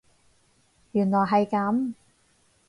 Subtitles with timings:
[0.93, 1.93] 原來係咁